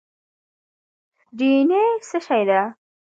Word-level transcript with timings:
ډي 1.37 1.49
این 1.57 1.71
اې 1.77 1.83
څه 2.07 2.17
شی 2.25 2.41
دی؟ 2.49 2.61